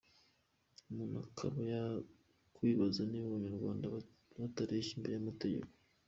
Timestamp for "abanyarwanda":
3.29-3.85